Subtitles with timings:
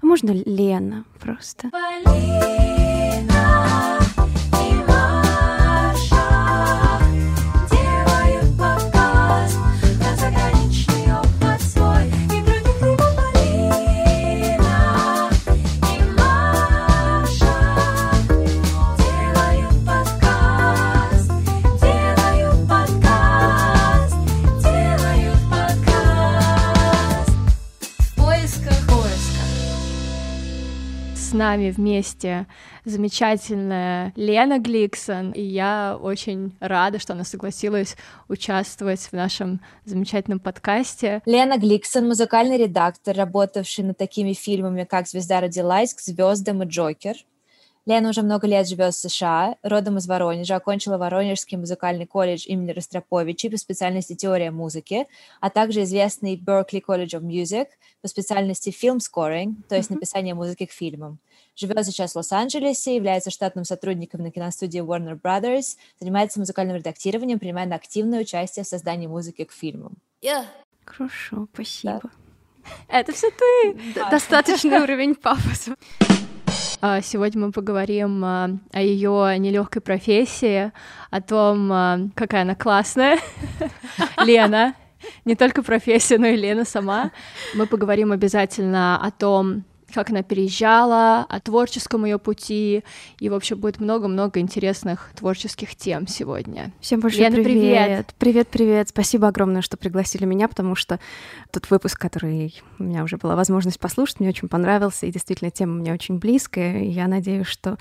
[0.00, 1.70] А можно Лена просто?
[31.36, 32.46] Нами вместе
[32.84, 37.96] замечательная Лена Гликсон, и я очень рада, что она согласилась
[38.28, 41.22] участвовать в нашем замечательном подкасте.
[41.26, 47.16] Лена Гликсон— музыкальный редактор, работавший над такими фильмами, как «Звезда родилась», «К звездам» и «Джокер».
[47.86, 52.72] Лена уже много лет живет в США, родом из Воронежа, окончила Воронежский музыкальный колледж имени
[52.72, 55.06] Ростроповича по специальности теория музыки,
[55.40, 57.68] а также известный Berklee College of Music
[58.02, 61.20] по специальности film scoring, то есть написание музыки к фильмам.
[61.54, 67.72] Живет сейчас в Лос-Анджелесе, является штатным сотрудником на киностудии Warner Brothers, занимается музыкальным редактированием, принимает
[67.72, 69.94] активное участие в создании музыки к фильмам.
[70.22, 70.44] Yeah.
[70.84, 72.00] Хорошо, спасибо.
[72.02, 72.98] Да.
[72.98, 73.78] Это все ты.
[74.10, 75.76] Достаточный уровень пафоса.
[76.80, 80.72] А, сегодня мы поговорим а, о ее нелегкой профессии,
[81.10, 83.18] о том, а, какая она классная.
[84.24, 84.74] Лена.
[85.24, 87.12] Не только профессия, но и Лена сама.
[87.54, 92.84] Мы поговорим обязательно о том, как она переезжала, о творческом ее пути,
[93.18, 96.72] и, в общем, будет много-много интересных творческих тем сегодня.
[96.80, 98.14] Всем большой Лена, привет!
[98.18, 98.88] Привет, привет!
[98.88, 100.98] Спасибо огромное, что пригласили меня, потому что
[101.50, 105.74] тот выпуск, который у меня уже была возможность послушать, мне очень понравился, и действительно тема
[105.74, 107.78] мне очень близкая, и я надеюсь, что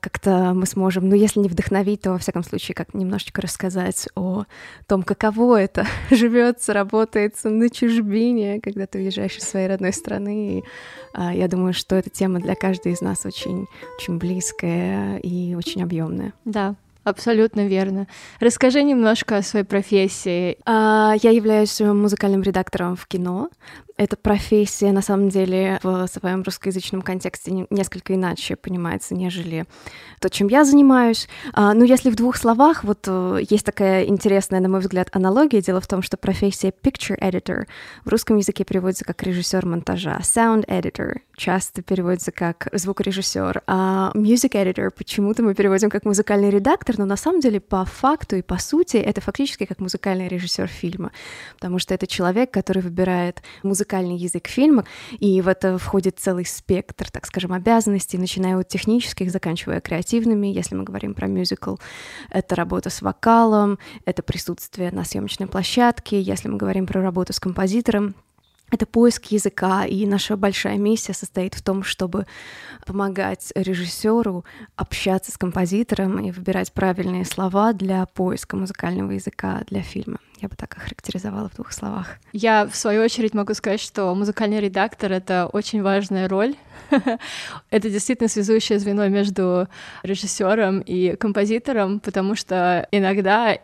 [0.00, 4.44] как-то мы сможем, ну, если не вдохновить, то, во всяком случае, как немножечко рассказать о
[4.86, 10.64] том, каково это живется, работается на чужбине, когда ты уезжаешь из своей родной страны, и
[11.12, 15.82] а, я думаю, что эта тема для каждой из нас очень, очень близкая и очень
[15.82, 16.32] объемная.
[16.44, 18.06] Да, Абсолютно верно.
[18.40, 20.58] Расскажи немножко о своей профессии.
[20.66, 23.48] А, я являюсь музыкальным редактором в кино.
[24.00, 29.66] Эта профессия, на самом деле, в своем русскоязычном контексте несколько иначе понимается, нежели
[30.20, 31.28] то, чем я занимаюсь.
[31.52, 35.60] А, ну, если в двух словах, вот э, есть такая интересная, на мой взгляд, аналогия.
[35.60, 37.66] Дело в том, что профессия picture editor
[38.06, 44.52] в русском языке переводится как режиссер монтажа, sound editor часто переводится как звукорежиссер, а music
[44.52, 48.58] editor почему-то мы переводим как музыкальный редактор, но на самом деле по факту и по
[48.58, 51.12] сути это фактически как музыкальный режиссер фильма,
[51.54, 54.84] потому что это человек, который выбирает музыкальный музыкальный язык фильма,
[55.18, 60.76] и в это входит целый спектр, так скажем, обязанностей, начиная от технических, заканчивая креативными, если
[60.76, 61.76] мы говорим про мюзикл.
[62.30, 67.40] Это работа с вокалом, это присутствие на съемочной площадке, если мы говорим про работу с
[67.40, 68.14] композитором,
[68.70, 72.26] это поиск языка, и наша большая миссия состоит в том, чтобы
[72.86, 74.44] помогать режиссеру
[74.76, 80.18] общаться с композитором и выбирать правильные слова для поиска музыкального языка для фильма.
[80.40, 82.16] Я бы так охарактеризовала в двух словах.
[82.32, 86.54] Я, в свою очередь, могу сказать, что музыкальный редактор— это очень важная роль.
[87.70, 89.68] это действительно связующее звено между
[90.02, 93.58] режиссером и композитором, потому что иногда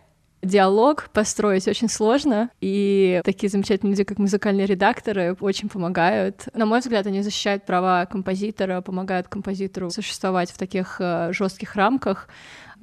[0.47, 6.49] диалог построить очень сложно, и такие замечательные люди, как музыкальные редакторы, очень помогают.
[6.55, 12.29] На мой взгляд, они защищают права композитора, помогают композитору существовать в таких э, жестких рамках,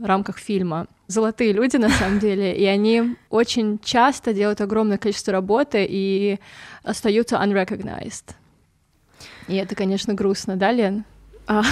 [0.01, 0.87] рамках фильма.
[1.07, 6.39] Золотые люди, на самом деле, и они очень часто делают огромное количество работы и
[6.83, 8.35] остаются unrecognized.
[9.47, 11.05] И это, конечно, грустно, да, Лен?
[11.45, 11.63] А,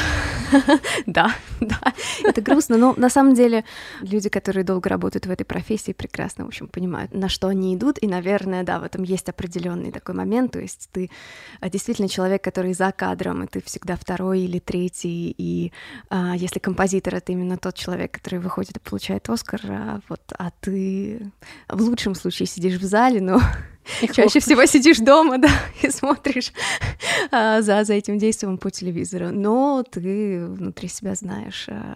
[1.05, 1.79] да, да,
[2.25, 3.63] это грустно, но на самом деле
[4.01, 7.97] люди, которые долго работают в этой профессии, прекрасно, в общем, понимают, на что они идут,
[8.01, 11.09] и, наверное, да, в этом есть определенный такой момент, то есть ты
[11.61, 15.71] а, действительно человек, который за кадром, и ты всегда второй или третий, и
[16.09, 20.51] а, если композитор— это именно тот человек, который выходит и получает Оскар, а, вот, а
[20.59, 21.31] ты
[21.69, 23.39] в лучшем случае сидишь в зале, но
[24.13, 25.50] Чаще всего сидишь дома, да,
[25.81, 26.52] и смотришь
[27.31, 29.29] а, за, за этим действием по телевизору.
[29.32, 31.66] Но ты внутри себя знаешь.
[31.70, 31.96] А,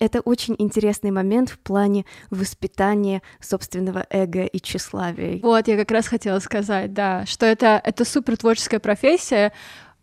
[0.00, 5.40] это очень интересный момент в плане воспитания собственного эго и тщеславия.
[5.40, 9.52] Вот, я как раз хотела сказать, да, что это, это супер творческая профессия,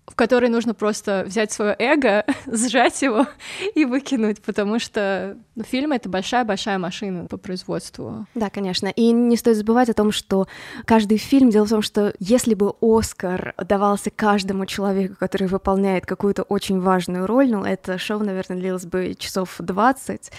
[0.07, 3.27] в которой нужно просто взять свое эго, сжать его
[3.75, 8.25] и выкинуть, потому что ну, фильм— это большая-большая машина по производству.
[8.36, 8.88] Да, конечно.
[8.88, 10.48] И не стоит забывать о том, что
[10.86, 11.50] каждый фильм...
[11.50, 17.27] Дело в том, что если бы Оскар давался каждому человеку, который выполняет какую-то очень важную
[17.27, 20.31] роль, ну, это шоу, наверное, длилось бы часов 20,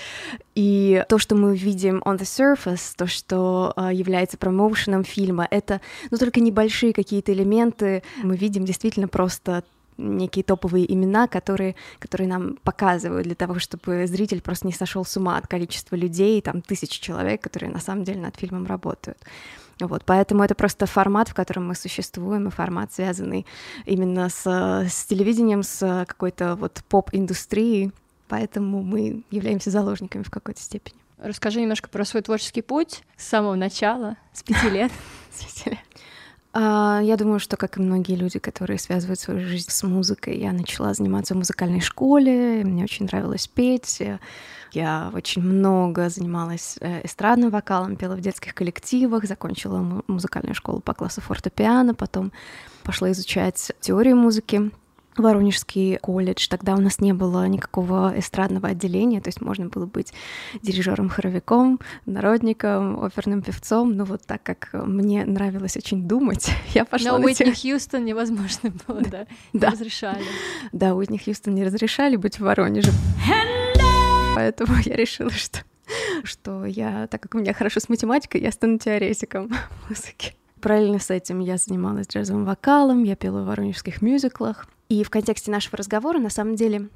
[0.54, 5.80] и то, что мы видим on the surface, то, что uh, является промоушеном фильма, это,
[6.10, 8.02] ну, только небольшие какие-то элементы.
[8.22, 9.64] Мы видим действительно просто
[9.98, 15.16] некие топовые имена, которые, которые нам показывают для того, чтобы зритель просто не сошел с
[15.16, 19.18] ума от количества людей, там тысячи человек, которые на самом деле над фильмом работают.
[19.80, 23.46] Вот, поэтому это просто формат, в котором мы существуем, и формат, связанный
[23.84, 27.90] именно с, с телевидением, с какой-то вот поп-индустрией,
[28.32, 30.96] поэтому мы являемся заложниками в какой-то степени.
[31.18, 34.90] Расскажи немножко про свой творческий путь с самого начала, с пяти лет.
[35.30, 35.78] С пяти лет.
[36.54, 40.52] А, я думаю, что, как и многие люди, которые связывают свою жизнь с музыкой, я
[40.52, 44.02] начала заниматься в музыкальной школе, мне очень нравилось петь,
[44.72, 50.94] я очень много занималась э, эстрадным вокалом, пела в детских коллективах, закончила музыкальную школу по
[50.94, 52.32] классу фортепиано, потом
[52.82, 54.70] пошла изучать теорию музыки,
[55.16, 56.48] Воронежский колледж.
[56.48, 60.12] Тогда у нас не было никакого эстрадного отделения, то есть можно было быть
[60.62, 63.96] дирижером-хоровиком, народником, оперным певцом.
[63.96, 67.74] Но вот так как мне нравилось очень думать, я пошла Но на Уитни те...
[67.74, 69.26] Хьюстон невозможно было, да?
[69.52, 69.68] Да.
[69.68, 70.24] Не разрешали.
[70.72, 72.90] Да, Уитни Хьюстон не разрешали быть в Воронеже.
[74.34, 75.60] Поэтому я решила, что
[76.24, 79.50] что я, так как у меня хорошо с математикой, я стану теоретиком
[79.88, 80.34] музыки.
[80.60, 84.68] Параллельно с этим я занималась джазовым вокалом, я пела в воронежских мюзиклах.
[84.92, 86.90] И в контексте нашего разговора, на самом деле,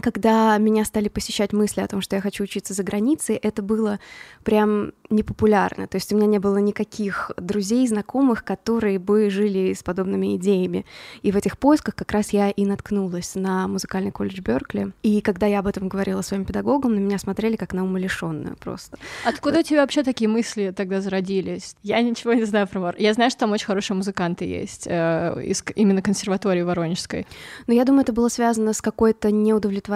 [0.00, 4.00] когда меня стали посещать мысли о том, что я хочу учиться за границей, это было
[4.44, 5.86] прям непопулярно.
[5.86, 10.86] То есть у меня не было никаких друзей, знакомых, которые бы жили с подобными идеями.
[11.22, 14.92] И в этих поисках как раз я и наткнулась на музыкальный колледж Беркли.
[15.02, 18.98] И когда я об этом говорила своим педагогам, на меня смотрели как на умалишенную просто.
[19.24, 21.76] Откуда у тебя вообще такие мысли тогда зародились?
[21.82, 23.02] Я ничего не знаю про Воронеж.
[23.02, 27.26] Я знаю, что там очень хорошие музыканты есть э, из именно консерватории Воронежской.
[27.66, 29.89] Но я думаю, это было связано с какой-то неудовлетворенностью,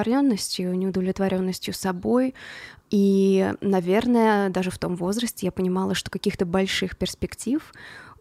[0.75, 2.35] неудовлетворенностью собой,
[2.91, 7.73] и, наверное, даже в том возрасте я понимала, что каких-то больших перспектив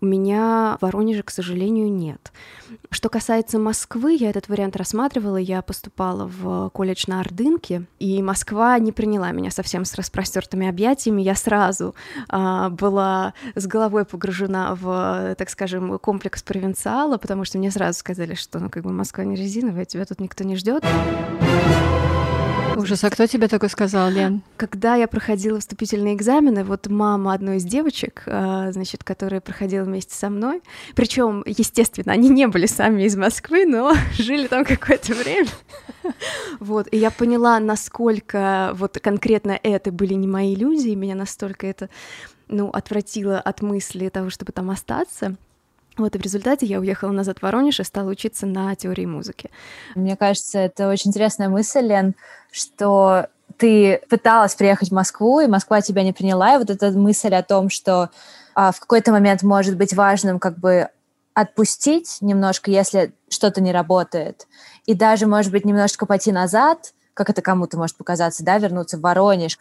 [0.03, 2.33] у меня в Воронеже, к сожалению, нет.
[2.89, 5.37] Что касается Москвы, я этот вариант рассматривала.
[5.37, 11.21] Я поступала в колледж на Ордынке, и Москва не приняла меня совсем с распростертыми объятиями.
[11.21, 11.95] Я сразу
[12.27, 18.33] а, была с головой погружена в, так скажем, комплекс провинциала, потому что мне сразу сказали,
[18.33, 20.83] что, ну, как бы Москва не резиновая, тебя тут никто не ждет.
[22.75, 24.41] Ужас, а кто тебе такой сказал, Лен?
[24.57, 30.15] Когда я проходила вступительные экзамены, вот мама одной из девочек, а, значит, которая проходила вместе
[30.15, 30.61] со мной,
[30.95, 35.49] причем, естественно, они не были сами из Москвы, но жили там какое-то время.
[36.59, 41.67] Вот, и я поняла, насколько вот конкретно это были не мои люди, и меня настолько
[41.67, 41.89] это,
[42.47, 45.37] ну, отвратило от мысли того, чтобы там остаться.
[45.97, 49.51] Вот, и в результате я уехала назад в Воронеж и стала учиться на теории музыки.
[49.95, 52.15] Мне кажется, это очень интересная мысль, Лен,
[52.51, 57.33] что ты пыталась приехать в Москву, и Москва тебя не приняла, и вот эта мысль
[57.35, 58.09] о том, что
[58.55, 60.89] а, в какой-то момент может быть важным как бы
[61.33, 64.47] отпустить немножко, если что-то не работает,
[64.85, 69.01] и даже, может быть, немножко пойти назад, как это кому-то может показаться, да, вернуться в
[69.01, 69.59] Воронеж,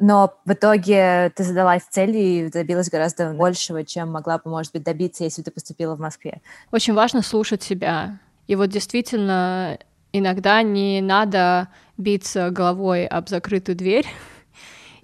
[0.00, 4.84] но в итоге ты задалась цели и добилась гораздо большего, чем могла бы, может быть,
[4.84, 6.40] добиться, если бы ты поступила в Москве.
[6.70, 8.18] Очень важно слушать себя.
[8.46, 9.78] И вот действительно
[10.12, 14.06] иногда не надо биться головой об закрытую дверь.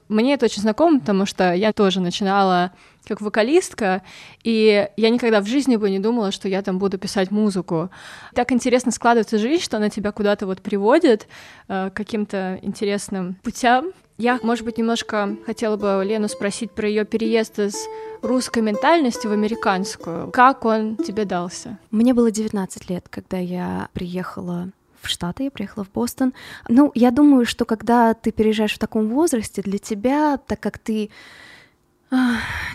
[0.08, 2.72] Мне это очень знакомо, потому что я тоже начинала
[3.06, 4.02] как вокалистка,
[4.42, 7.90] и я никогда в жизни бы не думала, что я там буду писать музыку.
[8.34, 11.28] Так интересно складывается жизнь, что она тебя куда-то вот приводит
[11.68, 13.92] э, к каким-то интересным путям.
[14.16, 17.74] Я, может быть, немножко хотела бы Лену спросить про ее переезд из
[18.22, 20.30] русской ментальности в американскую.
[20.30, 21.78] Как он тебе дался?
[21.90, 24.70] Мне было 19 лет, когда я приехала
[25.04, 26.34] в Штаты, я приехала в Бостон.
[26.68, 31.10] Ну, я думаю, что когда ты переезжаешь в таком возрасте, для тебя, так как ты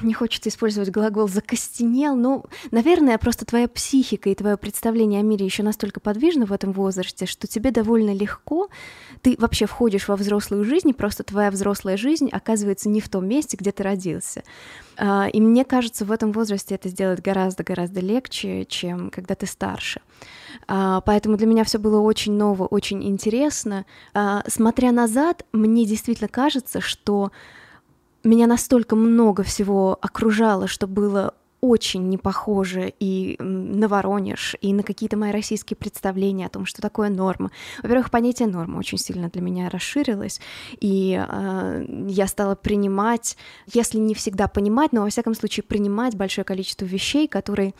[0.01, 5.45] не хочется использовать глагол закостенел, но, наверное, просто твоя психика и твое представление о мире
[5.45, 8.69] еще настолько подвижны в этом возрасте, что тебе довольно легко,
[9.21, 13.27] ты вообще входишь во взрослую жизнь, и просто твоя взрослая жизнь оказывается не в том
[13.27, 14.43] месте, где ты родился.
[14.97, 20.01] А, и мне кажется, в этом возрасте это сделать гораздо-гораздо легче, чем когда ты старше.
[20.67, 23.85] А, поэтому для меня все было очень ново, очень интересно.
[24.13, 27.31] А, смотря назад, мне действительно кажется, что
[28.23, 34.83] меня настолько много всего окружало, что было очень не похоже и на Воронеж, и на
[34.83, 37.51] какие-то мои российские представления о том, что такое норма.
[37.83, 40.39] Во-первых, понятие нормы очень сильно для меня расширилось,
[40.79, 43.37] и э, я стала принимать,
[43.73, 47.73] если не всегда понимать, но во всяком случае принимать большое количество вещей, которые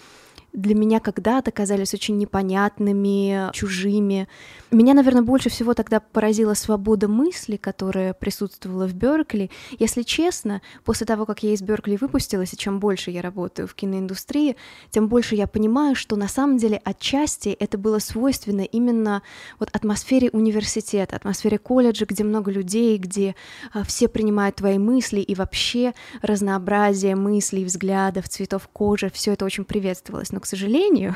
[0.51, 4.27] для меня когда-то казались очень непонятными, чужими.
[4.71, 9.49] Меня, наверное, больше всего тогда поразила свобода мысли, которая присутствовала в Беркли.
[9.79, 13.73] Если честно, после того, как я из Беркли выпустилась, и чем больше я работаю в
[13.73, 14.57] киноиндустрии,
[14.91, 19.23] тем больше я понимаю, что на самом деле отчасти это было свойственно именно
[19.57, 23.35] вот атмосфере университета, атмосфере колледжа, где много людей, где
[23.73, 29.65] а, все принимают твои мысли, и вообще разнообразие мыслей, взглядов, цветов кожи, все это очень
[29.65, 30.31] приветствовалось.
[30.31, 31.15] Но, к сожалению,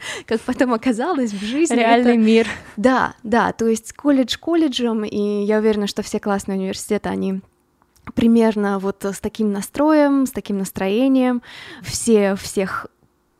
[0.26, 1.76] как потом оказалось в жизни.
[1.76, 2.18] Реальный это...
[2.18, 2.46] мир.
[2.76, 7.40] Да, да, то есть колледж колледжем, и я уверена, что все классные университеты, они
[8.14, 11.42] примерно вот с таким настроем, с таким настроением,
[11.82, 12.86] все всех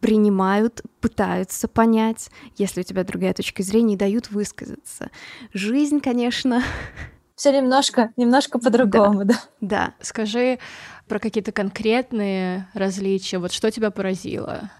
[0.00, 5.10] принимают, пытаются понять, если у тебя другая точка зрения, и дают высказаться.
[5.52, 6.62] Жизнь, конечно...
[7.34, 9.40] Все немножко, немножко по-другому, да.
[9.60, 9.94] Да.
[10.00, 10.58] Скажи
[11.06, 13.38] про какие-то конкретные различия.
[13.38, 14.70] Вот что тебя поразило?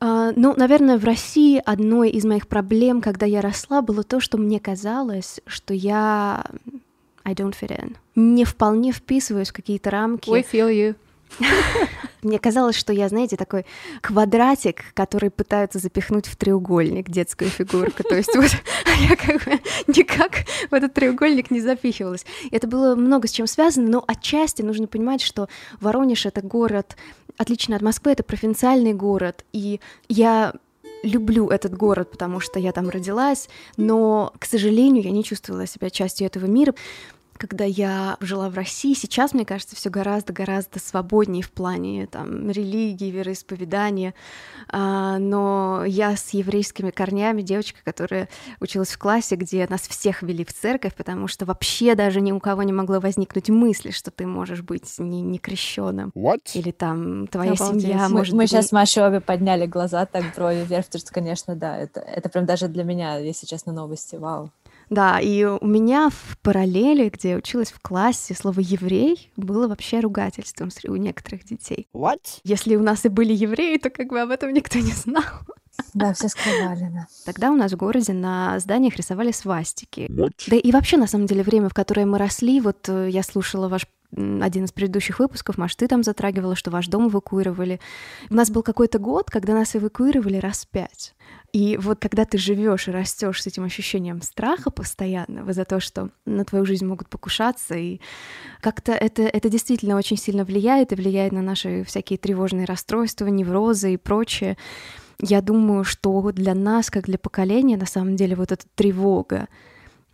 [0.00, 4.38] Uh, ну, наверное, в России одной из моих проблем, когда я росла, было то, что
[4.38, 6.44] мне казалось, что я
[7.24, 7.96] I don't fit in.
[8.14, 10.30] Не вполне вписываюсь в какие-то рамки.
[10.30, 10.94] We feel you.
[12.22, 13.64] Мне казалось, что я, знаете, такой
[14.00, 18.02] квадратик, который пытаются запихнуть в треугольник, детскую фигурку.
[18.02, 18.50] То есть вот
[19.08, 22.24] я как бы никак в этот треугольник не запихивалась.
[22.50, 25.48] Это было много с чем связано, но отчасти нужно понимать, что
[25.80, 26.96] Воронеж— это город,
[27.38, 30.52] отличный от Москвы, это провинциальный город, и я
[31.02, 35.90] люблю этот город, потому что я там родилась, но, к сожалению, я не чувствовала себя
[35.90, 36.74] частью этого мира
[37.38, 43.10] когда я жила в России, сейчас, мне кажется, все гораздо-гораздо свободнее в плане там, религии,
[43.10, 44.14] вероисповедания.
[44.68, 48.28] А, но я с еврейскими корнями, девочка, которая
[48.60, 52.40] училась в классе, где нас всех вели в церковь, потому что вообще даже ни у
[52.40, 56.10] кого не могло возникнуть мысли, что ты можешь быть не, не крещенным.
[56.54, 57.82] Или там твоя Обалдеть.
[57.82, 58.50] семья мы, может Мы быть...
[58.50, 62.28] сейчас с Машей обе подняли глаза так брови вверх, потому что, конечно, да, это, это
[62.28, 64.16] прям даже для меня, если честно, новости.
[64.16, 64.50] Вау.
[64.90, 70.00] Да, и у меня в параллели, где я училась в классе, слово «еврей» было вообще
[70.00, 71.88] ругательством у некоторых детей.
[71.94, 72.20] What?
[72.44, 75.24] Если у нас и были евреи, то как бы об этом никто не знал.
[75.94, 77.06] Да, все скрывали, да.
[77.24, 80.08] Тогда у нас в городе на зданиях рисовали свастики.
[80.10, 80.32] What?
[80.48, 83.68] Да и вообще, на самом деле, время, в которое мы росли, вот э, я слушала
[83.68, 87.78] ваш один из предыдущих выпусков, Маш, ты там затрагивала, что ваш дом эвакуировали.
[88.30, 91.14] У нас был какой-то год, когда нас эвакуировали раз пять.
[91.52, 96.10] И вот когда ты живешь и растешь с этим ощущением страха постоянного за то, что
[96.26, 98.00] на твою жизнь могут покушаться, и
[98.60, 103.94] как-то это, это действительно очень сильно влияет и влияет на наши всякие тревожные расстройства, неврозы
[103.94, 104.58] и прочее.
[105.20, 109.48] Я думаю, что для нас, как для поколения, на самом деле вот эта тревога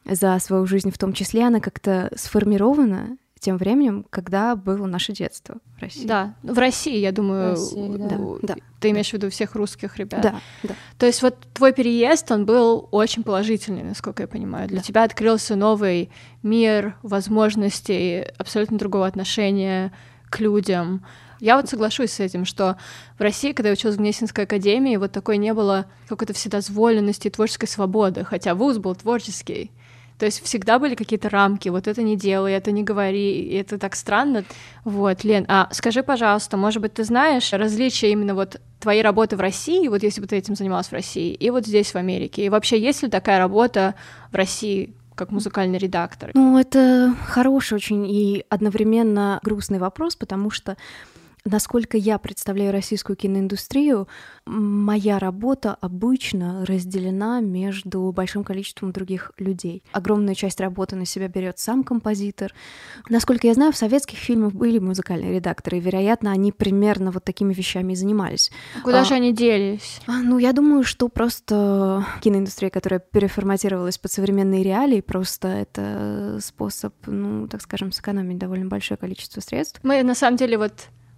[0.04, 5.56] за свою жизнь в том числе, она как-то сформирована тем временем, когда было наше детство
[5.76, 6.06] в России.
[6.06, 8.18] Да, в России, я думаю, России, да.
[8.42, 10.22] Да, ты имеешь в виду всех русских ребят.
[10.22, 10.74] Да, да.
[10.98, 14.66] То есть вот твой переезд, он был очень положительный, насколько я понимаю.
[14.68, 14.82] Для да.
[14.82, 16.10] тебя открылся новый
[16.42, 19.92] мир возможностей, абсолютно другого отношения
[20.30, 21.04] к людям.
[21.38, 22.78] Я вот соглашусь с этим, что
[23.18, 27.30] в России, когда я училась в Гнесинской академии, вот такой не было какой-то вседозволенности и
[27.30, 29.70] творческой свободы, хотя вуз был творческий.
[30.18, 33.96] То есть всегда были какие-то рамки, вот это не делай, это не говори, это так
[33.96, 34.44] странно.
[34.84, 39.40] Вот, Лен, а скажи, пожалуйста, может быть, ты знаешь различия именно вот твоей работы в
[39.40, 42.44] России, вот если бы ты этим занималась в России, и вот здесь, в Америке?
[42.44, 43.94] И вообще, есть ли такая работа
[44.30, 46.30] в России, как музыкальный редактор?
[46.34, 50.76] Ну, это хороший очень и одновременно грустный вопрос, потому что
[51.46, 54.08] Насколько я представляю российскую киноиндустрию,
[54.46, 59.82] моя работа обычно разделена между большим количеством других людей.
[59.92, 62.54] Огромную часть работы на себя берет сам композитор.
[63.10, 67.52] Насколько я знаю, в советских фильмах были музыкальные редакторы, и, вероятно, они примерно вот такими
[67.52, 68.50] вещами и занимались.
[68.82, 70.00] Куда а, же они делись?
[70.06, 76.94] А, ну, я думаю, что просто киноиндустрия, которая переформатировалась под современные реалии, просто это способ,
[77.04, 79.80] ну, так скажем, сэкономить довольно большое количество средств.
[79.82, 80.72] Мы, на самом деле, вот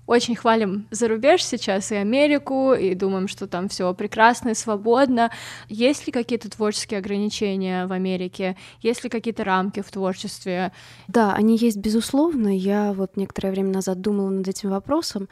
[0.07, 5.31] очень хвалим за рубеж сейчас и Америку, и думаем, что там все прекрасно и свободно.
[5.69, 8.57] Есть ли какие-то творческие ограничения в Америке?
[8.81, 10.73] Есть ли какие-то рамки в творчестве?
[11.09, 12.57] Да, они есть, безусловно.
[12.57, 15.29] Я вот некоторое время назад думала над этим вопросом.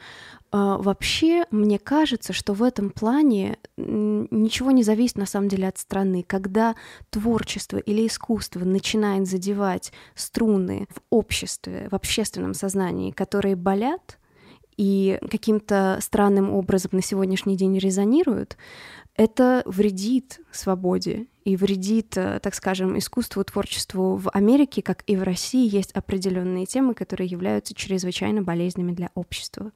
[0.51, 5.77] А, вообще, мне кажется, что в этом плане ничего не зависит на самом деле от
[5.77, 6.23] страны.
[6.25, 6.75] Когда
[7.09, 14.17] творчество или искусство начинает задевать струны в обществе, в общественном сознании, которые болят,
[14.77, 18.57] и каким-то странным образом на сегодняшний день резонируют,
[19.15, 25.23] это вредит свободе и вредит, э, так скажем, искусству, творчеству в Америке, как и в
[25.23, 29.71] России, есть определенные темы, которые являются чрезвычайно болезненными для общества.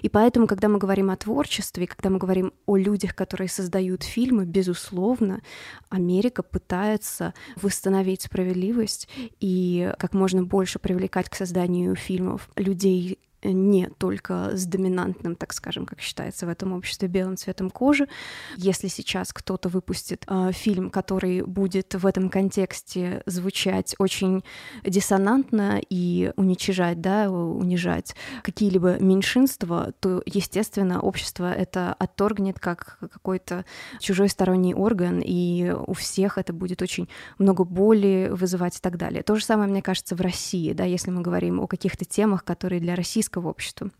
[0.00, 4.44] И поэтому, когда мы говорим о творчестве, когда мы говорим о людях, которые создают фильмы,
[4.44, 5.42] безусловно,
[5.88, 9.08] Америка пытается восстановить справедливость
[9.38, 15.86] и как можно больше привлекать к созданию фильмов людей не только с доминантным, так скажем,
[15.86, 18.08] как считается в этом обществе, белым цветом кожи.
[18.56, 24.44] Если сейчас кто-то выпустит э, фильм, который будет в этом контексте звучать очень
[24.84, 33.64] диссонантно и уничижать, да, унижать какие-либо меньшинства, то, естественно, общество это отторгнет как какой-то
[34.00, 37.08] чужой сторонний орган, и у всех это будет очень
[37.38, 39.22] много боли вызывать и так далее.
[39.22, 42.80] То же самое, мне кажется, в России, да, если мы говорим о каких-то темах, которые
[42.80, 43.90] для российского российского общества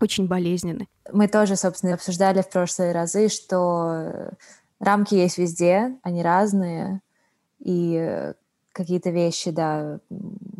[0.00, 0.88] очень болезненны.
[1.12, 4.30] Мы тоже, собственно, обсуждали в прошлые разы, что
[4.80, 7.00] рамки есть везде, они разные,
[7.58, 8.32] и
[8.74, 9.98] какие-то вещи, да,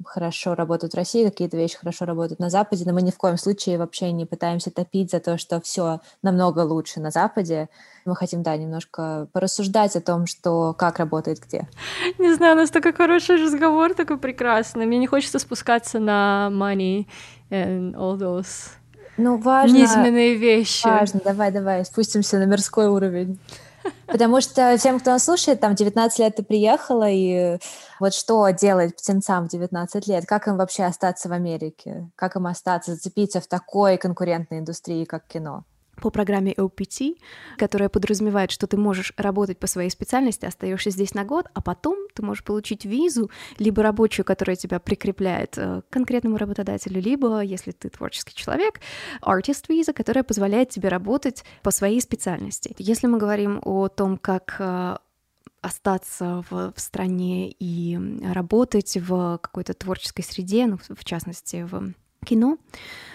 [0.07, 3.37] хорошо работают в России, какие-то вещи хорошо работают на Западе, но мы ни в коем
[3.37, 7.69] случае вообще не пытаемся топить за то, что все намного лучше на Западе.
[8.05, 11.69] Мы хотим, да, немножко порассуждать о том, что как работает где.
[12.19, 14.87] Не знаю, у нас такой хороший разговор, такой прекрасный.
[14.87, 17.07] Мне не хочется спускаться на money
[17.51, 18.71] and all those
[19.17, 20.87] ну, важно, низменные вещи.
[20.87, 23.39] Важно, давай, давай, спустимся на мирской уровень.
[24.07, 27.59] Потому что всем, кто нас слушает, там 19 лет ты приехала, и
[28.01, 30.27] вот что делать птенцам в 19 лет?
[30.27, 32.11] Как им вообще остаться в Америке?
[32.17, 35.65] Как им остаться, зацепиться в такой конкурентной индустрии, как кино?
[35.97, 37.19] По программе OPT,
[37.59, 41.99] которая подразумевает, что ты можешь работать по своей специальности, остаешься здесь на год, а потом
[42.15, 47.73] ты можешь получить визу, либо рабочую, которая тебя прикрепляет э, к конкретному работодателю, либо, если
[47.73, 48.81] ты творческий человек,
[49.23, 52.75] artist виза, которая позволяет тебе работать по своей специальности.
[52.79, 54.97] Если мы говорим о том, как э,
[55.65, 57.99] остаться в, в стране и
[58.33, 62.59] работать в какой-то творческой среде, ну, в частности, в кино,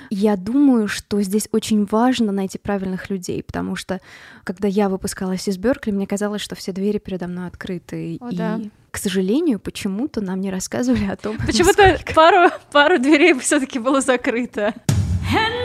[0.10, 4.02] я думаю, что здесь очень важно найти правильных людей, потому что
[4.44, 8.18] когда я выпускалась из Беркли, мне казалось, что все двери передо мной открыты.
[8.20, 8.60] О, и, да.
[8.92, 12.14] к сожалению, почему-то нам не рассказывали о том, Почему-то насколько...
[12.14, 14.74] пару, пару дверей все таки было закрыто.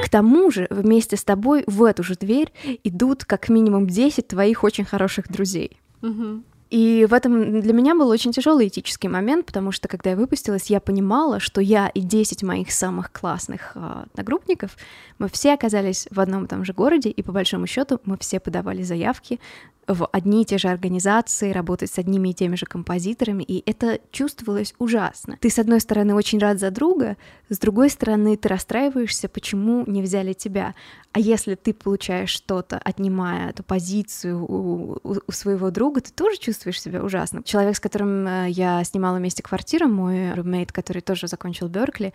[0.04, 2.52] К тому же вместе с тобой в эту же дверь
[2.84, 5.80] идут как минимум 10 твоих очень хороших друзей.
[6.02, 6.42] Угу.
[6.70, 10.70] И в этом для меня был очень тяжелый этический момент, потому что когда я выпустилась,
[10.70, 14.76] я понимала, что я и 10 моих самых классных э, одногруппников,
[15.18, 18.40] мы все оказались в одном и том же городе, и по большому счету мы все
[18.40, 19.40] подавали заявки
[19.86, 24.00] в одни и те же организации, работать с одними и теми же композиторами, и это
[24.10, 25.38] чувствовалось ужасно.
[25.40, 27.16] Ты, с одной стороны, очень рад за друга,
[27.48, 30.74] с другой стороны, ты расстраиваешься, почему не взяли тебя.
[31.12, 36.38] А если ты получаешь что-то, отнимая эту позицию у, у, у своего друга, ты тоже
[36.38, 37.42] чувствуешь себя ужасно.
[37.44, 42.12] Человек, с которым э, я снимала вместе квартиру, мой румейт, который тоже закончил Беркли,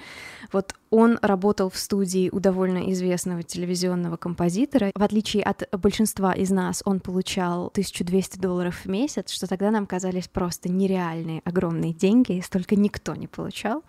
[0.52, 4.92] вот он работал в студии у довольно известного телевизионного композитора.
[4.96, 9.86] В отличие от большинства из нас, он получал 1200 долларов в месяц, что тогда нам
[9.86, 13.84] казались просто нереальные огромные деньги, и столько никто не получал.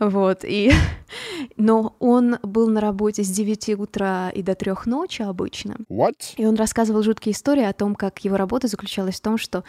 [0.00, 0.72] Вот, и...
[1.56, 5.76] Но он был на работе с 9 утра и до 3 ночи обычно.
[5.88, 6.34] What?
[6.36, 9.64] И он рассказывал жуткие истории о том, как его работа заключалась в том, что,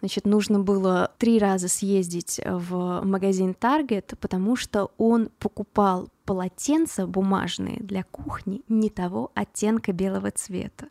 [0.00, 7.78] значит, нужно было три раза съездить в магазин Target, потому что он покупал полотенца бумажные
[7.80, 10.88] для кухни не того оттенка белого цвета.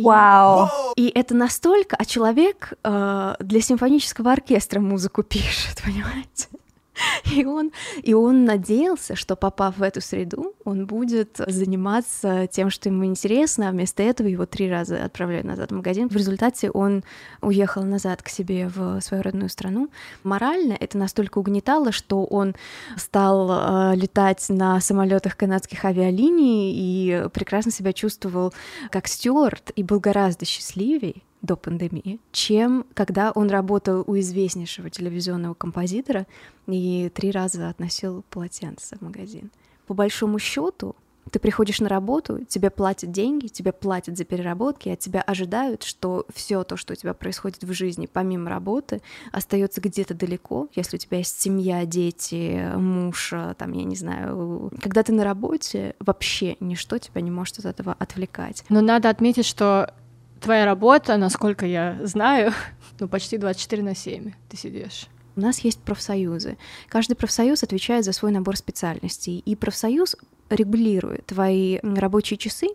[0.00, 0.68] И, Вау!
[0.96, 6.48] И это настолько, а человек э, для симфонического оркестра музыку пишет, понимаете?
[7.32, 12.88] И он, и он надеялся, что попав в эту среду, он будет заниматься тем, что
[12.88, 16.08] ему интересно, а вместо этого его три раза отправляют назад в магазин.
[16.08, 17.04] В результате он
[17.42, 19.90] уехал назад к себе в свою родную страну.
[20.22, 22.54] Морально это настолько угнетало, что он
[22.96, 28.52] стал э, летать на самолетах канадских авиалиний и прекрасно себя чувствовал
[28.90, 35.54] как стюарт и был гораздо счастливее до пандемии, чем когда он работал у известнейшего телевизионного
[35.54, 36.26] композитора
[36.66, 39.50] и три раза относил полотенце в магазин.
[39.86, 40.96] По большому счету,
[41.30, 46.24] ты приходишь на работу, тебе платят деньги, тебе платят за переработки, от тебя ожидают, что
[46.32, 50.68] все то, что у тебя происходит в жизни, помимо работы, остается где-то далеко.
[50.74, 55.96] Если у тебя есть семья, дети, муж, там, я не знаю, когда ты на работе,
[55.98, 58.64] вообще ничто тебя не может от этого отвлекать.
[58.68, 59.92] Но надо отметить, что
[60.40, 62.52] твоя работа, насколько я знаю,
[63.00, 65.06] ну, почти 24 на 7 ты сидишь.
[65.36, 66.56] У нас есть профсоюзы.
[66.88, 69.42] Каждый профсоюз отвечает за свой набор специальностей.
[69.44, 70.16] И профсоюз
[70.48, 72.68] регулирует твои рабочие часы,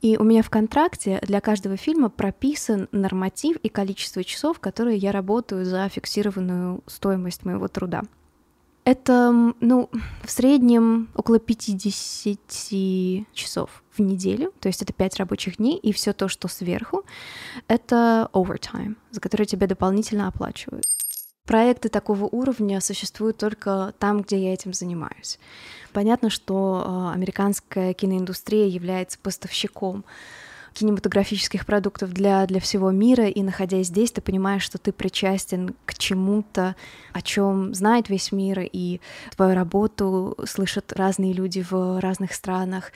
[0.00, 5.12] и у меня в контракте для каждого фильма прописан норматив и количество часов, которые я
[5.12, 8.02] работаю за фиксированную стоимость моего труда.
[8.86, 9.90] Это, ну,
[10.22, 12.38] в среднем около 50
[13.34, 17.02] часов в неделю, то есть это 5 рабочих дней, и все то, что сверху,
[17.66, 20.84] это overtime, за который тебя дополнительно оплачивают.
[21.46, 25.40] Проекты такого уровня существуют только там, где я этим занимаюсь.
[25.92, 30.04] Понятно, что э, американская киноиндустрия является поставщиком
[30.76, 35.94] кинематографических продуктов для, для всего мира, и находясь здесь, ты понимаешь, что ты причастен к
[35.94, 36.76] чему-то,
[37.14, 39.00] о чем знает весь мир, и
[39.34, 42.92] твою работу слышат разные люди в разных странах.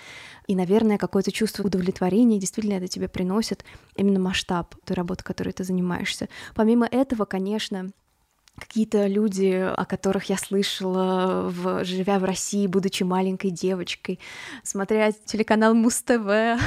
[0.47, 3.65] И, наверное, какое-то чувство удовлетворения действительно это тебе приносит
[3.97, 6.29] именно масштаб той работы, которой ты занимаешься.
[6.55, 7.93] Помимо этого, конечно,
[8.61, 14.21] какие-то люди, о которых я слышала, в, живя в России, будучи маленькой девочкой,
[14.63, 16.61] смотря телеканал Муз-ТВ,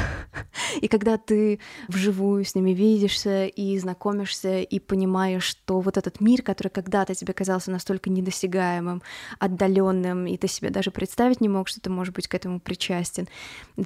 [0.81, 6.41] и когда ты вживую с ними видишься и знакомишься, и понимаешь, что вот этот мир,
[6.41, 9.01] который когда-то тебе казался настолько недосягаемым,
[9.39, 13.27] отдаленным, и ты себе даже представить не мог, что ты можешь быть к этому причастен,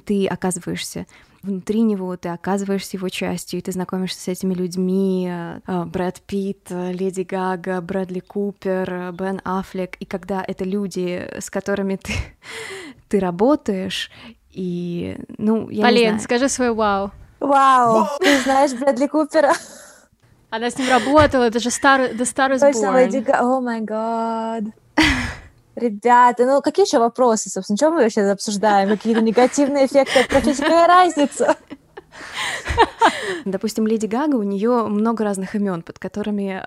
[0.04, 1.06] ты оказываешься
[1.42, 6.70] внутри него, ты оказываешься его частью, и ты знакомишься с этими людьми, э, Брэд Питт,
[6.70, 12.12] Леди Гага, Брэдли Купер, Бен Аффлек, и когда это люди, с которыми ты,
[13.08, 14.10] ты работаешь,
[14.50, 16.20] и, ну, я Полин, не знаю.
[16.20, 17.12] скажи свой вау.
[17.40, 19.52] Вау, ты знаешь Брэдли Купера?
[20.50, 23.04] Она с ним работала, это же старый, The Star is Точно, Born.
[23.04, 24.64] Леди Гага, о май гад.
[25.78, 28.88] Ребята, ну какие еще вопросы, собственно, что мы вообще обсуждаем?
[28.88, 30.62] Какие-то негативные эффекты от профессии?
[30.62, 31.56] Какая разница?
[33.44, 36.62] Допустим, Леди Гага, у нее много разных имен, под которыми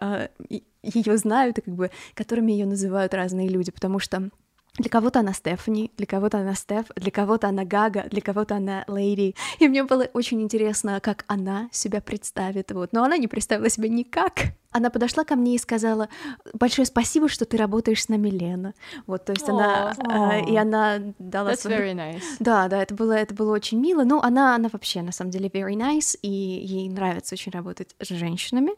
[0.81, 4.29] ее знают и как бы которыми ее называют разные люди, потому что
[4.77, 8.85] для кого-то она Стефани, для кого-то она Стеф, для кого-то она Гага, для кого-то она
[8.87, 9.35] Лейди.
[9.59, 12.71] И мне было очень интересно, как она себя представит.
[12.71, 12.93] Вот.
[12.93, 14.53] Но она не представила себя никак.
[14.71, 16.07] Она подошла ко мне и сказала,
[16.53, 18.73] большое спасибо, что ты работаешь с нами, Лена.
[19.05, 21.51] Вот, то есть она, э, и она дала...
[21.51, 22.23] That's свой- very nice.
[22.39, 24.03] Да, да, это было, это было очень мило.
[24.03, 28.07] Ну, она, она вообще, на самом деле, very nice, и ей нравится очень работать с
[28.07, 28.71] женщинами,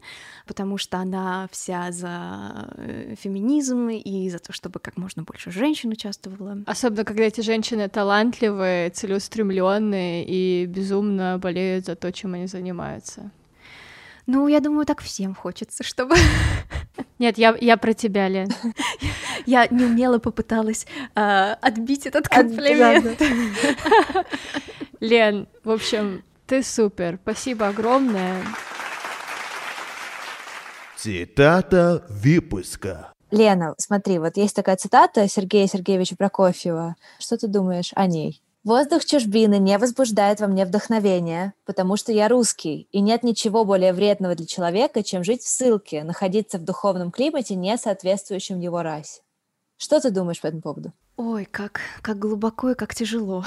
[0.47, 5.91] потому что она вся за э, феминизм и за то, чтобы как можно больше женщин
[5.91, 6.57] участвовало.
[6.65, 13.31] Особенно, когда эти женщины талантливые, целеустремленные и безумно болеют за то, чем они занимаются.
[14.25, 16.15] Ну, я думаю, так всем хочется, чтобы...
[17.19, 18.49] Нет, я, я про тебя, Лен.
[19.45, 23.21] Я неумело попыталась а, отбить этот От- комплимент.
[24.99, 27.19] Лен, в общем, ты супер.
[27.21, 28.43] Спасибо огромное.
[30.95, 33.11] Цитата выпуска.
[33.31, 36.95] Лена, смотри, вот есть такая цитата Сергея Сергеевича Прокофьева.
[37.17, 38.42] Что ты думаешь о ней?
[38.63, 43.91] Воздух чужбины не возбуждает во мне вдохновения, потому что я русский, и нет ничего более
[43.91, 49.21] вредного для человека, чем жить в ссылке, находиться в духовном климате, не соответствующем его расе.
[49.75, 50.93] Что ты думаешь по этому поводу?
[51.17, 53.43] Ой, как, как глубоко и как тяжело.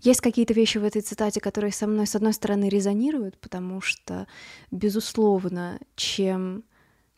[0.00, 4.26] Есть какие-то вещи в этой цитате, которые со мной, с одной стороны, резонируют, потому что,
[4.70, 6.64] безусловно, чем,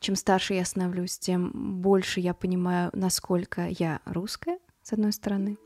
[0.00, 5.56] чем старше я становлюсь, тем больше я понимаю, насколько я русская, с одной стороны.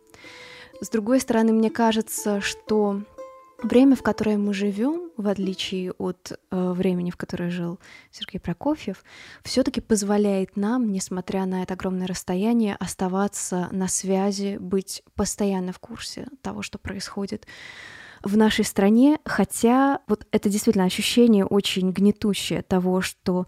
[0.81, 3.03] С другой стороны, мне кажется, что
[3.63, 7.79] время, в которое мы живем, в отличие от э, времени, в которое жил
[8.11, 9.05] Сергей Прокофьев,
[9.45, 16.27] все-таки позволяет нам, несмотря на это огромное расстояние, оставаться на связи, быть постоянно в курсе
[16.41, 17.47] того, что происходит
[18.23, 23.47] в нашей стране, хотя вот это действительно ощущение очень гнетущее того, что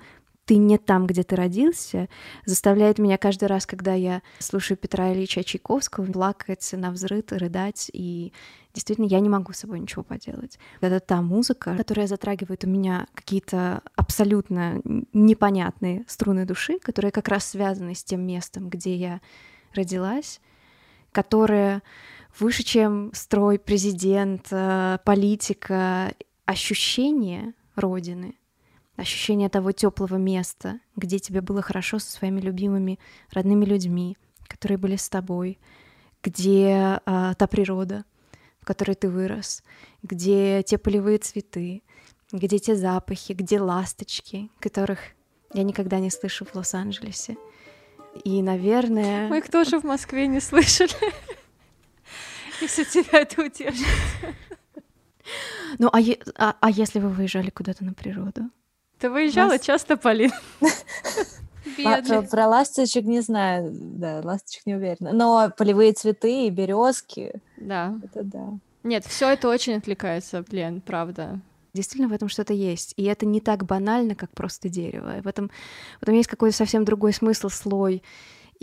[0.53, 2.11] ты не там, где ты родился,
[2.45, 8.35] заставляет меня каждый раз, когда я слушаю Петра Ильича Чайковского, плакать на взрыв, рыдать, и
[8.75, 10.59] действительно я не могу с собой ничего поделать.
[10.83, 14.83] Это та музыка, которая затрагивает у меня какие-то абсолютно
[15.15, 19.23] непонятные струны души, которые как раз связаны с тем местом, где я
[19.73, 20.39] родилась,
[21.13, 21.83] которая
[22.39, 26.13] выше, чем строй, президент, э, политика,
[26.45, 28.35] ощущение Родины,
[28.97, 32.99] ощущение того теплого места, где тебе было хорошо со своими любимыми
[33.31, 35.59] родными людьми, которые были с тобой,
[36.23, 38.05] где а, та природа,
[38.61, 39.63] в которой ты вырос,
[40.03, 41.83] где те полевые цветы,
[42.31, 45.01] где те запахи, где ласточки, которых
[45.53, 47.37] я никогда не слышу в Лос-Анджелесе.
[48.25, 49.29] И, наверное...
[49.29, 50.93] Мы их тоже в Москве не слышали.
[52.61, 53.87] Если тебя это утешит.
[55.79, 55.99] Ну, а,
[56.37, 58.51] а, а если вы выезжали куда-то на природу?
[59.03, 60.31] Ты выезжала Нас- часто, Полин?
[61.77, 65.13] Про, про, про ласточек не знаю, да, ласточек не уверена.
[65.13, 67.33] Но полевые цветы и березки.
[67.57, 67.99] Да.
[68.05, 68.59] Это да.
[68.85, 71.41] Нет, все это очень отвлекается, Лен, правда.
[71.73, 72.95] Действительно, в этом что-то есть.
[72.97, 75.21] И это не так банально, как просто дерево.
[75.23, 75.51] В этом,
[75.99, 78.05] в этом есть какой-то совсем другой смысл, слой.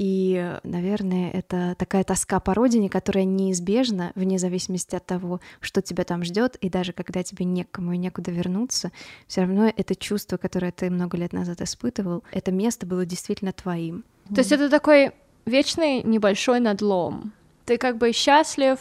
[0.02, 6.06] И, наверное, это такая тоска по родине, которая неизбежна, вне зависимости от того, что тебя
[6.06, 8.94] там ждет, и даже когда тебе некому и некуда вернуться,
[9.28, 14.06] все равно это чувство, которое ты много лет назад испытывал, это место было действительно твоим.
[14.34, 15.12] То есть это такой
[15.46, 17.34] вечный небольшой надлом.
[17.66, 18.80] Ты как бы счастлив,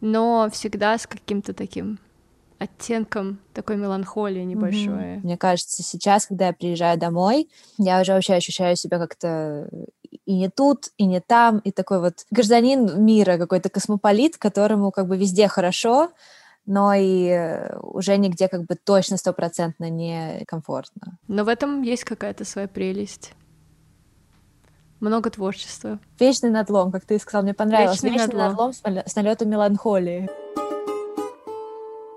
[0.00, 1.98] но всегда с каким-то таким
[2.58, 4.92] оттенком такой меланхолии небольшой.
[4.92, 5.20] Mm-hmm.
[5.22, 9.68] Мне кажется, сейчас, когда я приезжаю домой, я уже вообще ощущаю себя как-то
[10.24, 15.06] и не тут, и не там, и такой вот гражданин мира, какой-то космополит, которому как
[15.08, 16.10] бы везде хорошо,
[16.66, 21.18] но и уже нигде как бы точно стопроцентно не комфортно.
[21.26, 23.32] Но в этом есть какая-то своя прелесть.
[25.00, 25.98] Много творчества.
[26.18, 28.02] Вечный надлом, как ты сказал, мне понравилось.
[28.02, 30.28] Вечный, Вечный надлом, надлом с налетом меланхолии.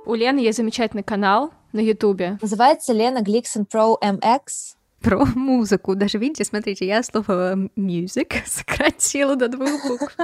[0.06, 2.38] У Лены есть замечательный канал на Ютубе.
[2.42, 5.96] Называется Лена Гликсон Pro MX про музыку.
[5.96, 10.16] Даже видите, смотрите, я слово music сократила до двух букв.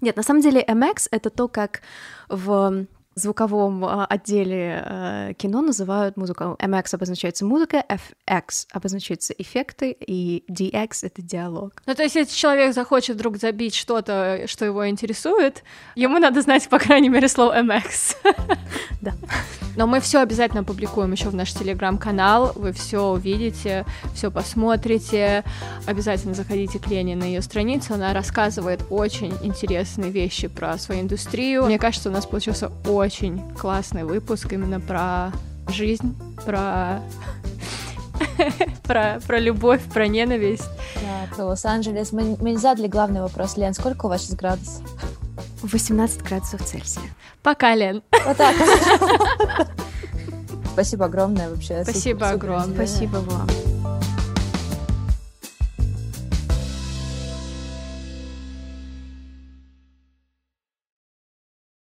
[0.00, 1.82] Нет, на самом деле MX— это то, как
[2.28, 2.86] в
[3.20, 6.56] звуковом а, отделе э, кино называют музыку.
[6.58, 11.82] MX обозначается музыка, FX обозначается эффекты, и DX— это диалог.
[11.86, 15.62] Ну, то есть, если человек захочет вдруг забить что-то, что его интересует,
[15.94, 18.16] ему надо знать, по крайней мере, слово MX.
[19.00, 19.14] Да.
[19.76, 22.52] Но мы все обязательно публикуем еще в наш телеграм-канал.
[22.54, 25.44] Вы все увидите, все посмотрите.
[25.86, 27.94] Обязательно заходите к Лене на ее страницу.
[27.94, 31.64] Она рассказывает очень интересные вещи про свою индустрию.
[31.64, 32.70] Мне кажется, у нас получился
[33.10, 35.32] очень классный выпуск именно про
[35.66, 36.14] жизнь,
[36.46, 37.02] про
[38.84, 40.68] про, про любовь, про ненависть.
[40.94, 42.12] Да, про Лос-Анджелес.
[42.12, 44.82] Мы, мы не задали главный вопрос, Лен, сколько у вас сейчас градусов?
[45.62, 47.02] 18 градусов Цельсия.
[47.42, 48.04] Пока, Лен.
[48.24, 48.54] Вот так.
[50.72, 51.82] Спасибо огромное вообще.
[51.82, 52.76] Спасибо огромное.
[52.76, 53.48] Спасибо вам.